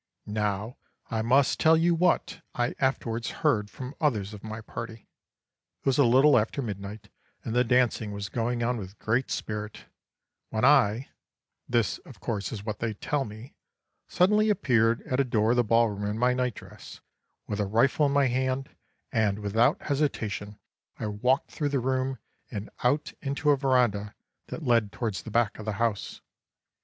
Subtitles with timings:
[0.25, 0.77] "Now
[1.11, 5.07] I must tell you what I afterwards heard from others of my party.
[5.81, 7.09] It was a little after midnight,
[7.45, 9.85] and the dancing was going on with great spirit,
[10.49, 11.09] when I
[11.69, 13.53] this, of course, is what they tell me
[14.07, 16.99] suddenly appeared at a door of the ball room in my night dress,
[17.45, 18.69] with a rifle in my hand,
[19.11, 20.57] and, without hesitation,
[20.97, 22.17] I walked through the room
[22.49, 24.15] and out into a verandah
[24.47, 26.21] that led towards the back of the house.